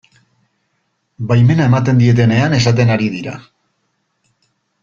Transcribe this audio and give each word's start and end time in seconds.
Baimena 1.31 1.67
ematen 1.71 2.01
dietenean 2.05 2.57
esaten 2.61 2.95
ari 2.97 3.11
dira. 3.19 3.39